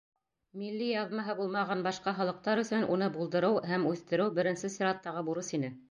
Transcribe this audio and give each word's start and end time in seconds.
Милли 0.61 0.87
яҙмаһы 0.91 1.35
булмаған 1.41 1.85
башҡа 1.89 2.15
халыҡтар 2.21 2.63
өсөн 2.63 2.89
уны 2.97 3.11
булдырыу 3.19 3.63
һәм 3.73 3.87
үҫтереүберенсе 3.95 4.77
сираттағы 4.79 5.29
бурыс 5.31 5.59
ине. 5.61 5.77